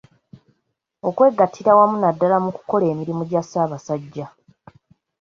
Okwegattira 1.07 1.69
awamu 1.73 1.95
naddala 1.99 2.37
mu 2.45 2.51
kukola 2.57 2.85
emirimu 2.93 3.23
gya 3.29 3.41
Ssabasajja. 3.43 4.25